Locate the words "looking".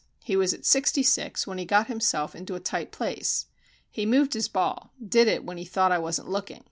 6.27-6.59